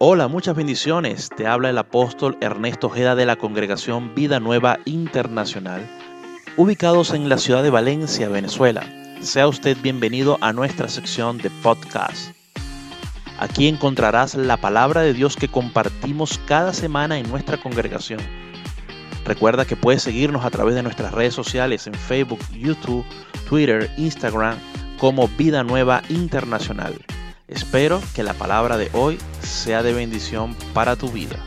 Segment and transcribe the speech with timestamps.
[0.00, 1.28] Hola, muchas bendiciones.
[1.36, 5.84] Te habla el apóstol Ernesto Ojeda de la Congregación Vida Nueva Internacional,
[6.56, 8.86] ubicados en la ciudad de Valencia, Venezuela.
[9.20, 12.32] Sea usted bienvenido a nuestra sección de podcast.
[13.40, 18.20] Aquí encontrarás la palabra de Dios que compartimos cada semana en nuestra congregación.
[19.24, 23.04] Recuerda que puedes seguirnos a través de nuestras redes sociales en Facebook, YouTube,
[23.48, 24.58] Twitter, Instagram
[25.00, 26.94] como Vida Nueva Internacional.
[27.48, 31.42] Espero que la palabra de hoy sea de bendición para tu vida.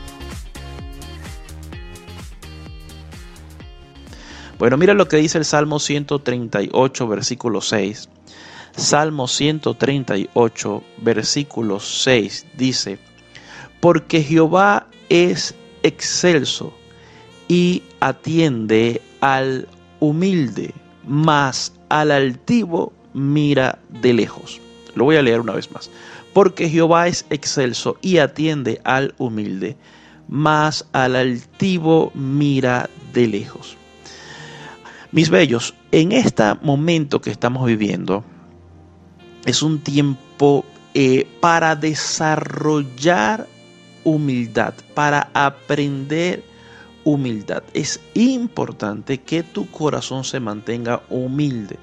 [4.58, 8.08] Bueno, mira lo que dice el Salmo 138, versículo 6.
[8.76, 12.98] Salmo 138, versículo 6 dice,
[13.80, 16.72] porque Jehová es excelso
[17.46, 19.68] y atiende al
[20.00, 20.74] humilde,
[21.06, 24.60] mas al altivo mira de lejos.
[24.94, 25.90] Lo voy a leer una vez más.
[26.32, 29.76] Porque Jehová es excelso y atiende al humilde,
[30.28, 33.76] mas al altivo mira de lejos.
[35.10, 38.24] Mis bellos, en este momento que estamos viviendo,
[39.44, 43.46] es un tiempo eh, para desarrollar
[44.04, 46.42] humildad, para aprender
[47.04, 47.62] humildad.
[47.74, 51.78] Es importante que tu corazón se mantenga humilde.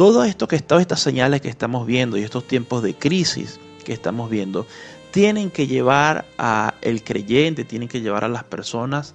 [0.00, 3.92] Todo esto que todas estas señales que estamos viendo y estos tiempos de crisis que
[3.92, 4.66] estamos viendo
[5.10, 9.14] tienen que llevar a el creyente, tienen que llevar a las personas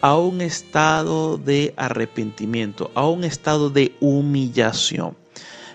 [0.00, 5.16] a un estado de arrepentimiento, a un estado de humillación.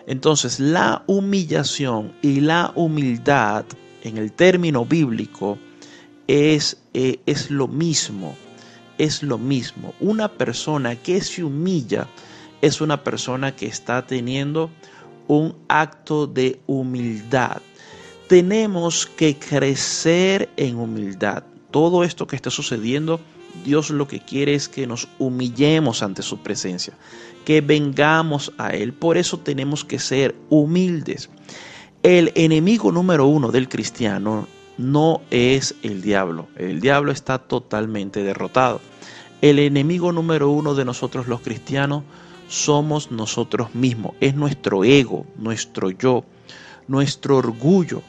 [0.07, 3.65] Entonces, la humillación y la humildad
[4.03, 5.57] en el término bíblico
[6.27, 8.37] es, eh, es lo mismo,
[8.99, 9.93] es lo mismo.
[9.99, 12.07] Una persona que se humilla,
[12.65, 14.71] es una persona que está teniendo
[15.27, 17.61] un acto de humildad.
[18.27, 21.43] Tenemos que crecer en humildad.
[21.69, 23.19] Todo esto que está sucediendo,
[23.63, 26.95] Dios lo que quiere es que nos humillemos ante su presencia,
[27.45, 28.93] que vengamos a Él.
[28.93, 31.29] Por eso tenemos que ser humildes.
[32.01, 34.47] El enemigo número uno del cristiano
[34.79, 36.47] no es el diablo.
[36.55, 38.81] El diablo está totalmente derrotado.
[39.43, 42.03] El enemigo número uno de nosotros los cristianos
[42.47, 46.23] somos nosotros mismos, es nuestro ego, nuestro yo,
[46.87, 48.01] nuestro orgullo.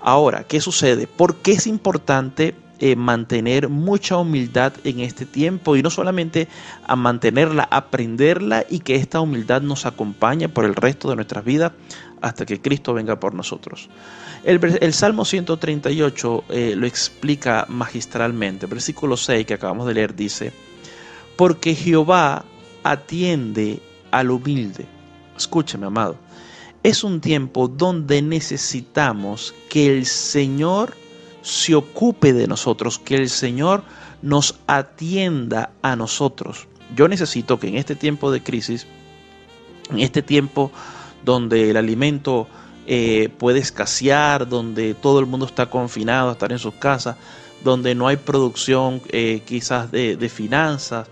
[0.00, 1.06] Ahora, ¿qué sucede?
[1.06, 6.46] ¿Por qué es importante eh, mantener mucha humildad en este tiempo y no solamente
[6.86, 11.72] a mantenerla, aprenderla y que esta humildad nos acompañe por el resto de nuestras vidas
[12.20, 13.88] hasta que Cristo venga por nosotros.
[14.44, 18.66] El, Salmo 138 eh, lo explica magistralmente.
[18.66, 20.52] El versículo 6 que acabamos de leer dice,
[21.36, 22.44] porque Jehová
[22.82, 23.80] atiende
[24.10, 24.86] al humilde.
[25.36, 26.16] Escúcheme, amado.
[26.82, 30.94] Es un tiempo donde necesitamos que el Señor
[31.42, 33.82] se ocupe de nosotros, que el Señor
[34.22, 36.66] nos atienda a nosotros.
[36.96, 38.86] Yo necesito que en este tiempo de crisis,
[39.90, 40.70] en este tiempo
[41.24, 42.46] donde el alimento
[42.86, 47.16] eh, puede escasear, donde todo el mundo está confinado estar en sus casas,
[47.62, 51.08] donde no hay producción eh, quizás de finanzas,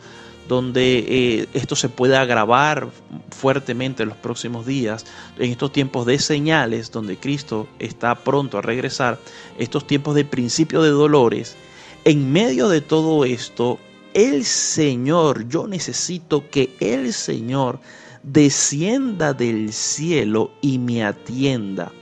[0.48, 2.88] donde eh, esto se puede agravar
[3.30, 5.04] fuertemente en los próximos días,
[5.38, 9.18] en estos tiempos de señales, donde Cristo está pronto a regresar,
[9.58, 11.56] estos tiempos de principio de dolores,
[12.04, 13.78] en medio de todo esto,
[14.14, 17.80] el Señor, yo necesito que el Señor
[18.22, 21.92] descienda del cielo y me atienda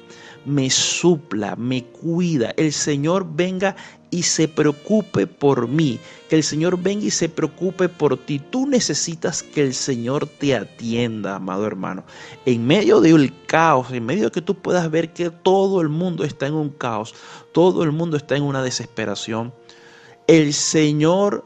[0.45, 3.77] me supla, me cuida, el Señor venga
[4.15, 5.99] y se preocupe por mí,
[6.29, 8.39] que el Señor venga y se preocupe por ti.
[8.39, 12.05] Tú necesitas que el Señor te atienda, amado hermano.
[12.47, 16.23] En medio del caos, en medio de que tú puedas ver que todo el mundo
[16.23, 17.13] está en un caos,
[17.51, 19.53] todo el mundo está en una desesperación,
[20.29, 21.45] el Señor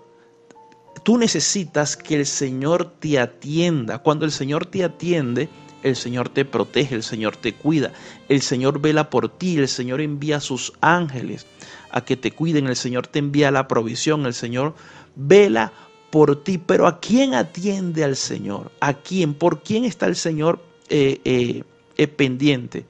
[1.05, 3.97] tú necesitas que el Señor te atienda.
[4.00, 5.49] Cuando el Señor te atiende,
[5.83, 7.93] el Señor te protege, el Señor te cuida,
[8.29, 11.47] el Señor vela por ti, el Señor envía a sus ángeles
[11.90, 14.75] a que te cuiden, el Señor te envía la provisión, el Señor
[15.17, 15.73] vela
[16.11, 16.58] por ti.
[16.58, 18.70] Pero ¿a quién atiende al Señor?
[18.81, 19.35] ¿A quién?
[19.35, 21.64] ¿Por quién está el Señor eh, eh,
[21.96, 22.87] eh, pendiente?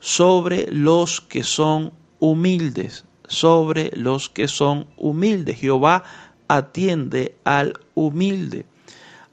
[0.00, 5.58] Sobre los que son humildes, sobre los que son humildes.
[5.58, 6.04] Jehová
[6.48, 8.66] atiende al humilde.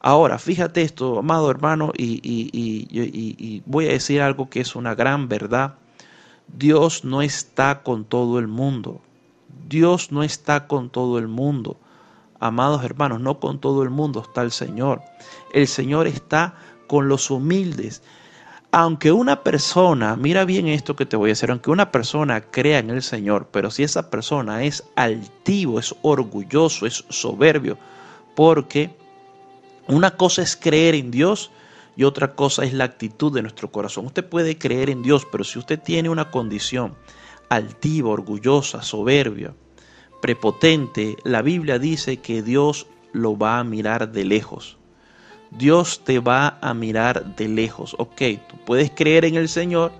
[0.02, 5.76] Ahora, fíjate esto, amado hermano, y, voy a decir algo que es una gran verdad.
[6.58, 9.02] Dios no está con todo el mundo.
[9.68, 11.78] Dios no está con todo el mundo.
[12.40, 15.02] Amados hermanos, no con todo el mundo está el Señor.
[15.54, 16.56] El Señor está
[16.88, 18.02] con los humildes.
[18.72, 22.78] aunque una persona, mira bien esto que te voy a decir, aunque una persona crea
[22.78, 27.80] en el Señor, pero si esa persona es altivo, es orgulloso, es soberbio,
[28.36, 28.96] porque
[29.88, 31.50] una cosa es creer en Dios
[32.00, 34.06] y otra cosa es la actitud de nuestro corazón.
[34.06, 36.96] Usted puede creer en Dios, pero si usted tiene una condición
[37.50, 39.54] altiva, orgullosa, soberbia,
[40.22, 44.78] prepotente, la Biblia dice que Dios lo va a mirar de lejos.
[45.52, 47.98] Dios te va a mirar de lejos.
[48.00, 49.92] Ok, tú puedes creer en el Señor,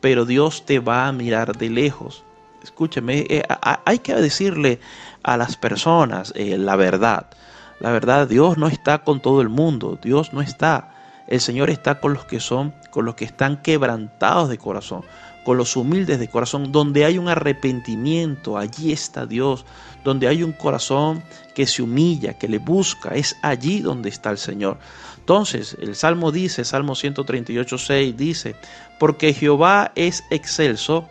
[0.00, 2.24] pero Dios te va a mirar de lejos.
[2.64, 3.44] Escúcheme, eh,
[3.84, 4.80] hay que decirle
[5.22, 7.30] a las personas eh, la verdad.
[7.78, 10.00] La verdad, Dios no está con todo el mundo.
[10.02, 10.97] Dios no está.
[11.28, 15.02] El Señor está con los que son, con los que están quebrantados de corazón,
[15.44, 19.64] con los humildes de corazón, donde hay un arrepentimiento, allí está Dios,
[20.04, 21.22] donde hay un corazón
[21.54, 24.78] que se humilla, que le busca, es allí donde está el Señor.
[25.18, 28.56] Entonces, el Salmo dice, Salmo 138, 6 dice,
[28.98, 31.06] porque Jehová es excelso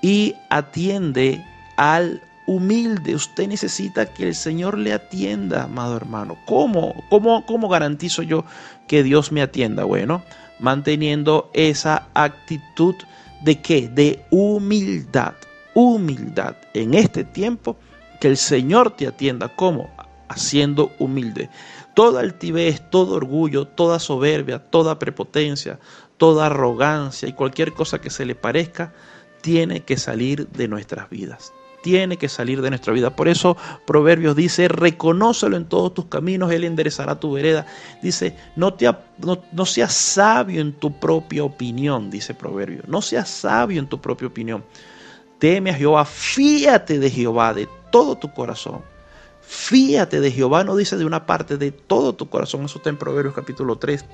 [0.00, 1.44] y atiende
[1.76, 3.14] al humilde.
[3.14, 6.38] Usted necesita que el Señor le atienda, amado hermano.
[6.46, 7.04] ¿Cómo?
[7.10, 8.44] ¿Cómo, cómo garantizo yo
[8.88, 9.84] que Dios me atienda?
[9.84, 10.22] Bueno,
[10.58, 12.94] manteniendo esa actitud
[13.42, 13.88] de qué?
[13.88, 15.34] De humildad.
[15.74, 16.56] Humildad.
[16.72, 17.76] En este tiempo
[18.18, 19.54] que el Señor te atienda.
[19.54, 19.90] ¿Cómo?
[20.30, 21.50] Haciendo humilde.
[21.94, 25.78] Toda altivez, todo orgullo, toda soberbia, toda prepotencia,
[26.16, 28.94] toda arrogancia y cualquier cosa que se le parezca,
[29.42, 31.52] tiene que salir de nuestras vidas.
[31.82, 33.14] Tiene que salir de nuestra vida.
[33.14, 37.66] Por eso Proverbios dice, reconócelo en todos tus caminos, Él enderezará tu vereda.
[38.02, 38.76] Dice, no,
[39.64, 42.88] seas sabio en tu propia opinión, dice Proverbios.
[42.88, 44.64] No seas sabio en tu propia opinión.
[45.38, 48.82] Teme a Jehová, fíate de Jehová de todo tu corazón.
[49.40, 52.64] Fíate de Jehová, no dice de una parte, de todo tu corazón.
[52.64, 54.04] Eso está en Proverbios capítulo 3.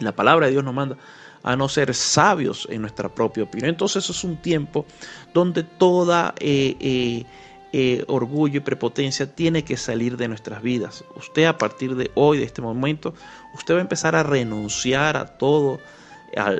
[0.00, 0.96] La palabra de Dios nos manda
[1.44, 3.68] a no ser sabios en nuestra propia opinión.
[3.68, 4.86] Entonces eso es un tiempo
[5.32, 7.24] donde toda eh, eh,
[7.72, 11.04] eh, orgullo y prepotencia tiene que salir de nuestras vidas.
[11.16, 13.14] Usted a partir de hoy, de este momento,
[13.54, 15.80] usted va a empezar a renunciar a todo,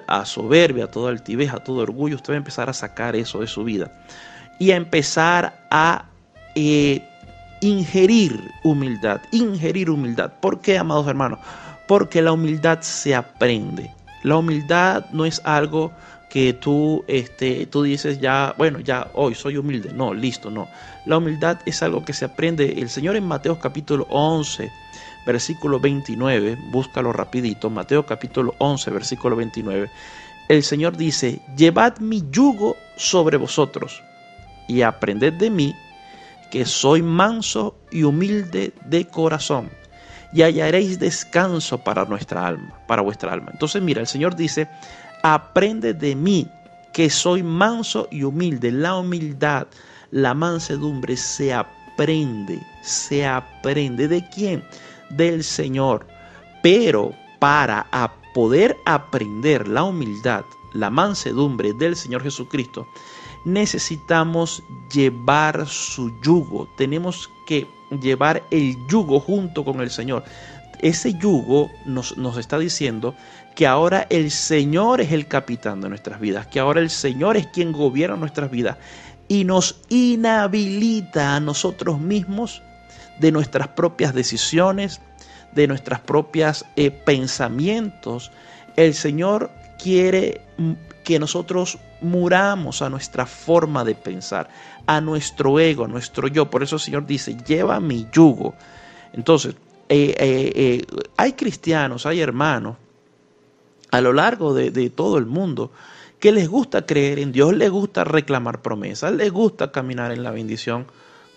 [0.07, 2.17] a, soberbia, a toda altivez, a todo orgullo.
[2.17, 3.91] Usted va a empezar a sacar eso de su vida
[4.61, 6.11] y a empezar a
[7.63, 10.31] ingerir humildad, ingerir humildad.
[10.41, 11.39] ¿Por qué, amados hermanos?
[11.89, 13.91] Porque la humildad se aprende.
[14.25, 15.93] La humildad no es algo
[16.31, 19.93] que tú, este, tú dices ya, bueno, ya hoy soy humilde.
[19.95, 20.67] No, listo, no.
[21.07, 22.81] La humildad es algo que se aprende.
[22.81, 24.69] El Señor en Mateo capítulo 11,
[25.27, 29.89] versículo 29, búscalo rapidito, Mateo capítulo 11, versículo 29.
[30.49, 34.03] El Señor dice, llevad mi yugo sobre vosotros
[34.67, 35.75] y aprended de mí,
[36.51, 39.71] que soy manso y humilde de corazón,
[40.35, 43.51] y hallaréis descanso para nuestra alma, para vuestra alma.
[43.53, 44.69] Entonces, mira, el Señor dice,
[45.23, 46.49] aprende de mí,
[46.93, 48.71] que soy manso y humilde.
[48.73, 49.67] La humildad,
[50.11, 54.09] la mansedumbre se aprende, se aprende.
[54.09, 54.65] ¿De quién?
[55.11, 56.07] Del Señor.
[56.63, 57.87] Pero para
[58.35, 62.87] poder aprender la humildad, la mansedumbre del Señor Jesucristo,
[63.45, 67.67] necesitamos llevar su yugo, tenemos que
[68.01, 70.25] llevar el yugo junto con el Señor.
[70.81, 73.15] Ese yugo nos, nos, está diciendo
[73.55, 77.47] que ahora el Señor es el capitán de nuestras vidas, que ahora el Señor es
[77.47, 78.77] quien gobierna nuestras vidas
[79.29, 82.63] y nos inhabilita a nosotros mismos
[83.19, 85.01] de nuestras propias decisiones,
[85.53, 88.31] de nuestras propias eh, pensamientos.
[88.77, 89.51] El Señor
[89.83, 90.41] quiere
[91.05, 94.49] que nosotros muramos a nuestra forma de pensar,
[94.87, 96.51] a nuestro ego, a nuestro yo.
[96.51, 98.55] Por eso el Señor dice, lleva mi yugo.
[99.13, 99.55] Entonces,
[99.89, 100.83] eh, eh, eh,
[101.17, 102.77] hay cristianos, hay hermanos
[103.91, 105.71] a lo largo de, de, todo el mundo
[106.19, 110.31] que les gusta creer en Dios, les gusta reclamar promesas, les gusta caminar en la
[110.31, 110.87] bendición,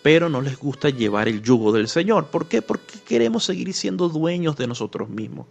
[0.02, 2.28] pero no les gusta llevar el yugo del Señor.
[2.28, 2.62] ¿Por qué?
[2.62, 5.46] Porque queremos seguir siendo dueños de nosotros mismos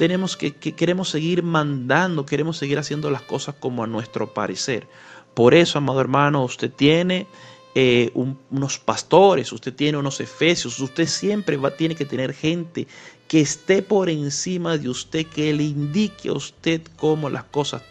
[0.00, 4.88] tenemos que, queremos seguir mandando, queremos seguir haciendo las cosas como a nuestro parecer.
[5.34, 7.26] Por eso, amado hermano, usted tiene
[7.74, 12.86] eh, unos pastores, usted tiene unos efesios, usted siempre va, tiene que tener gente
[13.28, 17.82] que esté por encima de usted, que le indique a usted cómo las cosas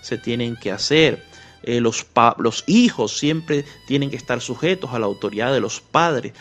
[0.00, 1.22] se tienen que hacer.
[1.62, 2.06] Eh, los,
[2.38, 6.32] los hijos siempre tienen que estar sujetos a la autoridad de los padres.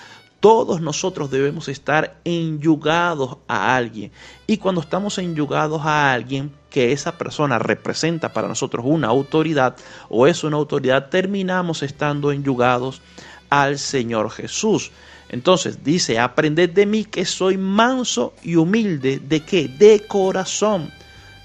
[0.44, 4.12] Todos nosotros debemos estar enyugados a alguien.
[4.46, 9.78] Y cuando estamos enyugados a alguien, que esa persona representa para nosotros una autoridad
[10.10, 13.02] o es una autoridad, terminamos estando enyugados
[13.50, 14.92] al Señor Jesús.
[15.30, 19.22] Entonces dice, aprended de mí que soy manso y humilde.
[19.26, 19.70] ¿De qué?
[19.70, 20.92] De corazón.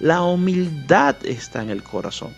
[0.00, 2.34] La humildad está en el corazón.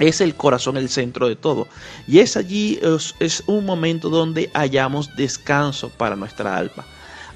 [0.00, 1.68] Es el corazón el centro de todo.
[2.08, 2.80] Y es allí,
[3.20, 6.86] es, un momento donde hallamos descanso para nuestra alma.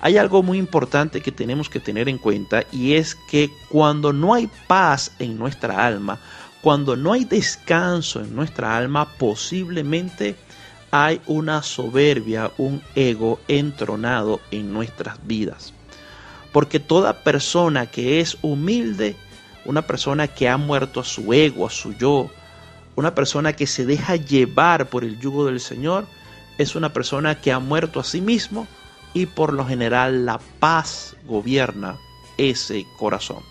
[0.00, 4.35] Hay algo muy importante que tenemos que tener en cuenta y es que cuando no
[4.35, 6.18] hay paz en nuestra alma,
[6.62, 10.35] cuando no hay descanso en nuestra alma, posiblemente
[10.90, 15.75] hay una soberbia, un ego entronado en nuestras vidas.
[16.52, 19.16] Porque toda persona que es humilde,
[19.66, 22.30] una persona que ha muerto a su ego, a su yo,
[22.97, 26.07] una persona que se deja llevar por el yugo del Señor,
[26.59, 28.67] es una persona que ha muerto a sí mismo
[29.13, 31.97] y por lo general la paz gobierna
[32.37, 33.43] ese corazón.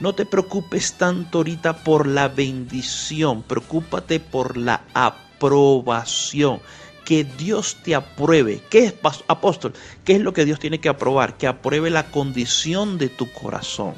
[0.00, 6.60] No te preocupes tanto ahorita por la bendición, preocúpate por la aprobación.
[7.06, 8.62] Que Dios te apruebe.
[8.68, 8.94] ¿Qué es
[9.28, 9.74] apóstol?
[10.04, 11.38] ¿Qué es lo que Dios tiene que aprobar?
[11.38, 13.94] Que apruebe la condición de tu corazón.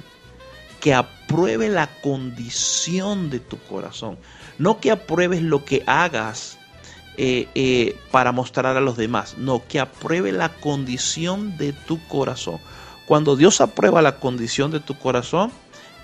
[0.78, 4.18] Que apruebe la condición de tu corazón.
[4.58, 6.58] No que apruebes lo que hagas
[7.16, 9.36] eh, eh, para mostrar a los demás.
[9.38, 12.60] No, que apruebe la condición de tu corazón.
[13.06, 15.50] Cuando Dios aprueba la condición de tu corazón,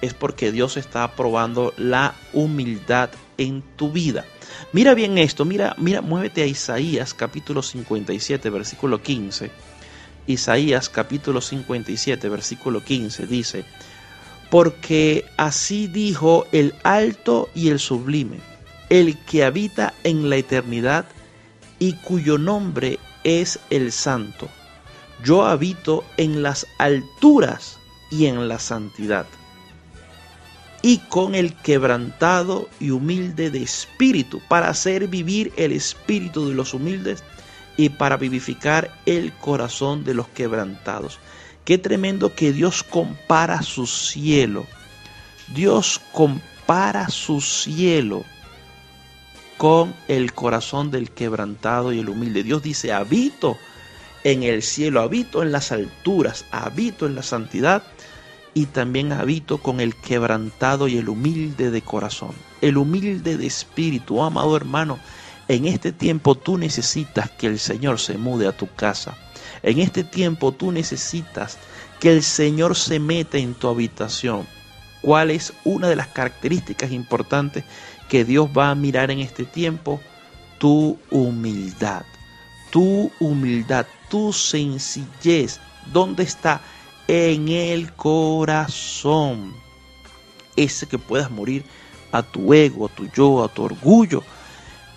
[0.00, 4.24] es porque Dios está aprobando la humildad en tu vida.
[4.72, 9.50] Mira bien esto, mira, mira, muévete a Isaías capítulo 57, versículo 15.
[10.26, 13.64] Isaías capítulo 57, versículo 15 dice,
[14.54, 18.38] porque así dijo el alto y el sublime,
[18.88, 21.06] el que habita en la eternidad
[21.80, 24.48] y cuyo nombre es el santo.
[25.24, 27.80] Yo habito en las alturas
[28.12, 29.26] y en la santidad
[30.82, 36.74] y con el quebrantado y humilde de espíritu, para hacer vivir el espíritu de los
[36.74, 37.24] humildes
[37.76, 41.18] y para vivificar el corazón de los quebrantados.
[41.64, 44.66] Qué tremendo que Dios compara su cielo.
[45.54, 48.24] Dios compara su cielo
[49.56, 52.42] con el corazón del quebrantado y el humilde.
[52.42, 53.56] Dios dice, habito
[54.24, 57.82] en el cielo, habito en las alturas, habito en la santidad
[58.52, 64.18] y también habito con el quebrantado y el humilde de corazón, el humilde de espíritu.
[64.18, 64.98] Oh, amado hermano,
[65.48, 69.16] en este tiempo tú necesitas que el Señor se mude a tu casa.
[69.62, 71.58] En este tiempo tú necesitas
[72.00, 74.46] que el Señor se meta en tu habitación.
[75.02, 77.64] ¿Cuál es una de las características importantes
[78.08, 80.00] que Dios va a mirar en este tiempo?
[80.58, 82.04] Tu humildad.
[82.70, 85.60] Tu humildad, tu sencillez.
[85.92, 86.60] ¿Dónde está?
[87.08, 89.54] en el corazón.
[90.56, 91.64] Ese que puedas morir
[92.12, 94.22] a tu ego, a tu yo, a tu orgullo.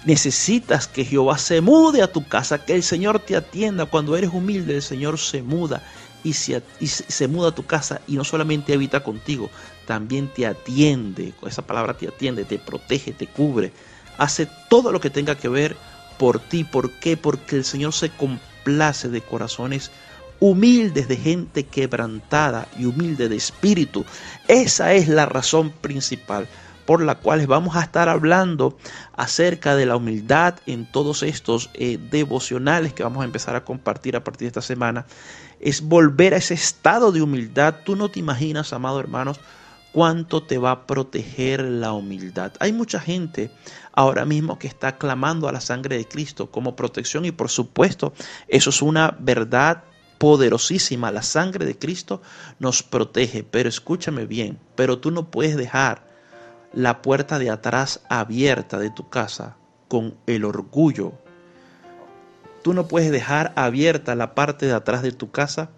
[0.07, 3.87] Necesitas que Jehová se mude a tu casa, que el Señor te atienda.
[3.87, 5.83] Cuando eres humilde, el Señor se muda
[6.23, 9.49] y se, se muda a tu casa y no solamente habita contigo,
[9.85, 11.33] también te atiende.
[11.45, 13.73] Esa palabra te atiende, te protege, te cubre.
[14.17, 15.75] Hace todo lo que tenga que ver
[16.17, 16.63] por ti.
[16.63, 17.17] ¿Por qué?
[17.17, 19.91] Porque el Señor se complace de corazones
[20.39, 24.05] humildes, de gente quebrantada y humilde de espíritu.
[24.47, 26.47] Esa es la razón principal
[26.87, 28.77] por la cual vamos a estar hablando
[29.13, 34.15] acerca de la humildad en todos estos eh, devocionales que vamos a empezar a compartir
[34.15, 35.05] a partir de esta semana.
[35.59, 37.75] Es volver a ese estado de humildad.
[37.83, 39.41] Tú no te imaginas, amados hermanos,
[39.91, 42.53] cuánto te va a proteger la humildad.
[42.61, 43.51] Hay mucha gente
[43.91, 48.13] ahora mismo que está clamando a la sangre de Cristo como protección y por supuesto
[48.47, 49.83] eso es una verdad
[50.19, 52.21] poderosísima, la sangre de Cristo
[52.59, 53.43] nos protege.
[53.43, 56.06] Pero escúchame bien, pero tú no puedes dejar
[56.73, 59.57] la puerta de atrás abierta de tu casa
[59.87, 61.13] con el orgullo.
[62.63, 65.69] Tú no puedes dejar abierta la parte de atrás de tu casa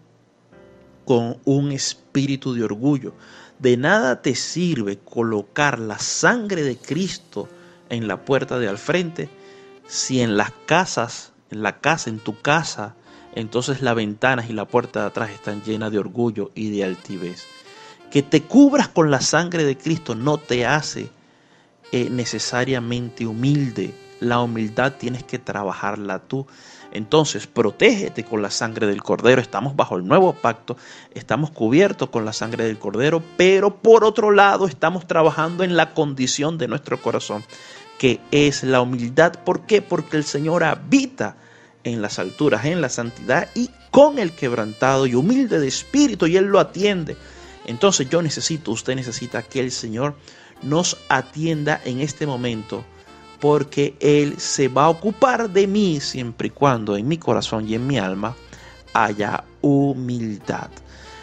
[1.05, 3.13] con un espíritu de orgullo.
[3.59, 7.47] De nada te sirve colocar la sangre de Cristo
[7.89, 9.29] en la puerta de al frente
[9.87, 12.95] si en las casas, en la casa, en tu casa,
[13.33, 17.45] entonces las ventanas y la puerta de atrás están llenas de orgullo y de altivez.
[18.11, 21.09] Que te cubras con la sangre de Cristo no te hace
[21.91, 23.93] eh, necesariamente humilde.
[24.19, 26.45] La humildad tienes que trabajarla tú.
[26.91, 29.41] Entonces, protégete con la sangre del cordero.
[29.41, 30.75] Estamos bajo el nuevo pacto,
[31.13, 35.93] estamos cubiertos con la sangre del cordero, pero por otro lado estamos trabajando en la
[35.93, 37.43] condición de nuestro corazón,
[37.99, 39.33] que es la humildad.
[39.43, 39.81] ¿Por qué?
[39.81, 41.35] Porque el Señor habita
[41.83, 46.37] en las alturas, en la santidad y con el quebrantado y humilde de espíritu y
[46.37, 47.17] Él lo atiende.
[47.65, 50.15] Entonces yo necesito, usted necesita que el Señor
[50.61, 52.83] nos atienda en este momento
[53.39, 57.75] porque Él se va a ocupar de mí siempre y cuando en mi corazón y
[57.75, 58.35] en mi alma
[58.93, 60.69] haya humildad.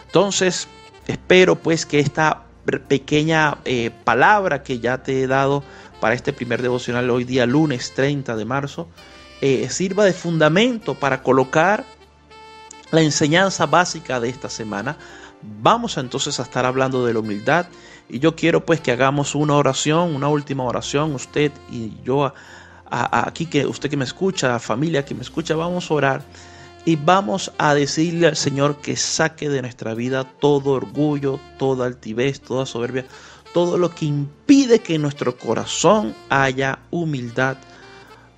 [0.07, 0.69] Entonces
[1.07, 2.45] espero pues que esta
[2.88, 5.62] pequeña eh, palabra que ya te he dado
[6.00, 8.88] para este primer devocional hoy día lunes 30 de marzo
[9.40, 11.85] eh, sirva de fundamento para colocar
[12.90, 14.97] la enseñanza básica de esta semana.
[15.43, 17.66] Vamos entonces a estar hablando de la humildad
[18.09, 22.33] y yo quiero pues que hagamos una oración, una última oración, usted y yo
[22.90, 26.23] aquí que usted que me escucha, familia que me escucha, vamos a orar
[26.85, 32.40] y vamos a decirle al Señor que saque de nuestra vida todo orgullo, toda altivez,
[32.40, 33.05] toda soberbia,
[33.52, 37.57] todo lo que impide que en nuestro corazón haya humildad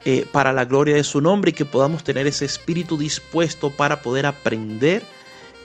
[0.05, 4.01] eh, para la gloria de su nombre y que podamos tener ese espíritu dispuesto para
[4.01, 5.03] poder aprender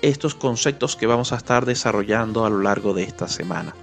[0.03, 3.73] estos conceptos que vamos a estar desarrollando a lo largo de esta semana.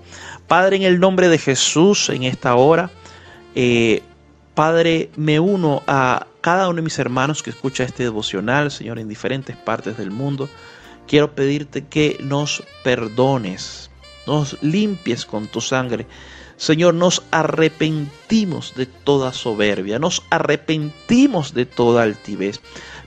[0.46, 2.90] Padre, en el nombre de Jesús, en esta hora,
[3.54, 4.02] eh,
[4.54, 9.08] Padre, me uno a cada uno de mis hermanos que escucha este devocional, Señor, en
[9.08, 10.48] diferentes partes del mundo.
[11.06, 13.90] Quiero pedirte que nos perdones,
[14.26, 16.06] nos limpies con tu sangre.
[16.56, 22.60] Señor, nos arrepentimos de toda soberbia, nos arrepentimos de toda altivez,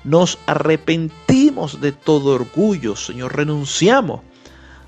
[0.03, 4.21] nos arrepentimos de todo orgullo, Señor, renunciamos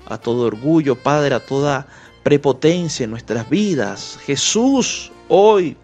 [0.06, 1.86] a todo orgullo, Padre, a toda
[2.22, 4.18] prepotencia en nuestras vidas.
[4.24, 5.76] Jesús, hoy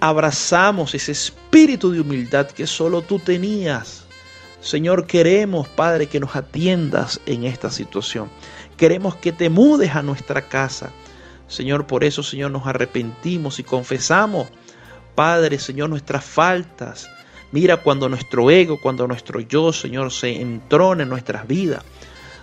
[0.00, 4.04] abrazamos ese espíritu de humildad que solo tú tenías.
[4.60, 8.28] Señor, queremos, Padre, que nos atiendas en esta situación.
[8.76, 10.90] Queremos que te mudes a nuestra casa.
[11.48, 14.48] Señor, por eso, Señor, nos arrepentimos y confesamos,
[15.14, 17.08] Padre, Señor, nuestras faltas.
[17.52, 21.84] Mira cuando nuestro ego, cuando nuestro yo, Señor, se entrona en nuestras vidas.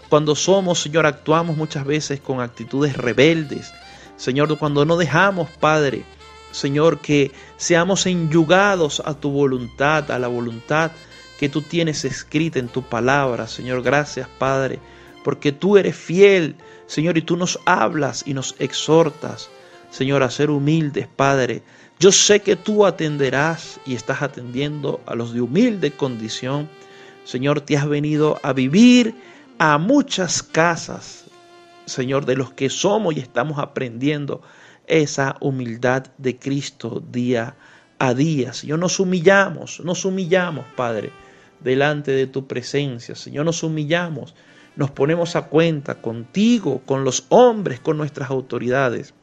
[0.10, 3.74] Cuando somos, Señor, actuamos muchas veces con actitudes rebeldes.
[4.16, 6.04] Señor, cuando no dejamos, Padre,
[6.52, 10.92] Señor, que seamos enyugados a tu voluntad, a la voluntad
[11.40, 13.48] que tú tienes escrita en tu palabra.
[13.48, 14.80] Señor, gracias, Padre,
[15.24, 16.56] porque tú eres fiel,
[16.86, 19.50] Señor, y tú nos hablas y nos exhortas,
[19.90, 21.64] Señor, a ser humildes, Padre.
[22.04, 26.68] Yo sé que tú atenderás y estás atendiendo a los de humilde condición.
[27.24, 29.16] Señor, te has venido a vivir
[29.58, 31.24] a muchas casas,
[31.86, 34.42] Señor, de los que somos y estamos aprendiendo
[34.86, 37.56] esa humildad de Cristo día
[38.00, 38.52] a día.
[38.52, 41.10] Señor, nos humillamos, nos humillamos, Padre,
[41.62, 43.16] delante de tu presencia.
[43.16, 44.36] Señor, nos humillamos,
[44.76, 49.14] nos ponemos a cuenta contigo, con los hombres, con nuestras autoridades.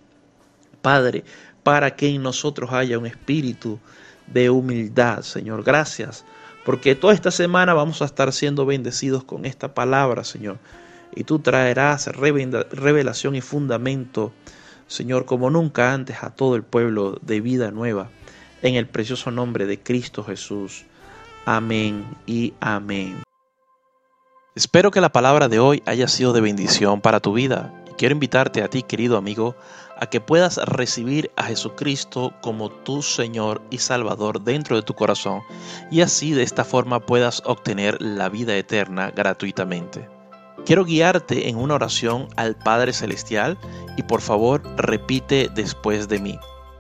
[0.81, 1.25] Padre,
[1.63, 3.79] para que en nosotros haya un espíritu
[4.27, 5.63] de humildad, Señor.
[5.63, 6.25] Gracias,
[6.65, 10.59] porque toda esta semana vamos a estar siendo bendecidos con esta palabra, Señor.
[11.15, 14.33] Y tú traerás revelación y fundamento
[14.91, 18.11] Señor, como nunca antes a todo el pueblo de vida nueva,
[18.61, 20.85] en el precioso nombre de Cristo Jesús.
[21.47, 23.23] Amén y amén.
[24.57, 28.63] Espero que la palabra de hoy haya sido de bendición para tu vida quiero invitarte
[28.63, 29.55] a ti, querido amigo,
[29.99, 35.43] a que puedas recibir a Jesucristo como tu Señor y Salvador dentro de tu corazón
[35.91, 40.09] y así de esta forma puedas obtener la vida eterna gratuitamente.
[40.65, 43.59] Quiero guiarte en una oración al Padre Celestial
[43.99, 46.39] y por favor repite después de mí.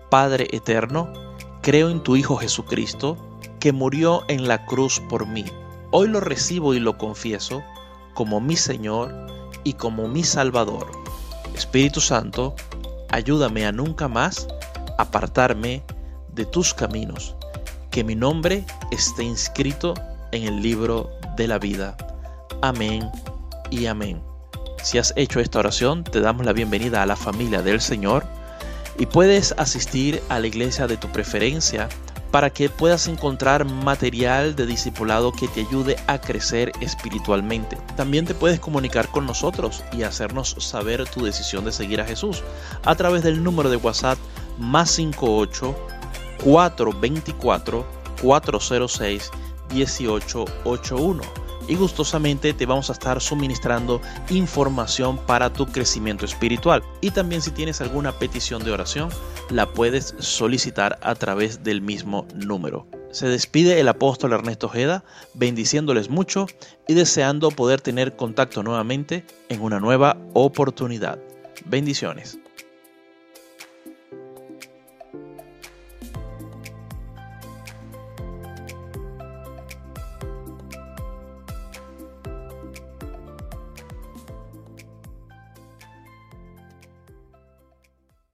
[0.09, 1.13] Padre Eterno,
[1.61, 3.19] creo en tu Hijo Jesucristo,
[3.59, 5.45] que murió en la cruz por mí.
[5.91, 7.63] Hoy lo recibo y lo confieso
[8.15, 9.15] como mi Señor
[9.65, 11.00] y como mi Salvador.
[11.61, 12.55] Espíritu Santo,
[13.11, 14.49] ayúdame a nunca más
[14.97, 15.83] apartarme
[16.33, 17.37] de tus caminos,
[17.91, 19.93] que mi nombre esté inscrito
[20.33, 21.99] en el libro de la vida.
[22.63, 23.11] Amén
[23.69, 24.23] y amén.
[24.83, 28.25] Si has hecho esta oración, te damos la bienvenida a la familia del Señor
[28.99, 31.91] y puedes asistir a la iglesia de tu preferencia
[32.31, 37.77] para que puedas encontrar material de discipulado que te ayude a crecer espiritualmente.
[37.97, 42.43] También te puedes comunicar con nosotros y hacernos saber tu decisión de seguir a Jesús
[42.85, 44.19] a través del número de WhatsApp
[44.59, 45.77] más 58
[46.45, 47.87] 424
[48.23, 49.31] 406
[49.73, 56.83] 1881 y gustosamente te vamos a estar suministrando información para tu crecimiento espiritual.
[57.01, 59.11] Y también si tienes alguna petición de oración,
[59.51, 62.87] la puedes solicitar a través del mismo número.
[63.11, 66.47] Se despide el apóstol Ernesto Ojeda, bendiciéndoles mucho
[66.87, 71.19] y deseando poder tener contacto nuevamente en una nueva oportunidad.
[71.65, 72.39] Bendiciones.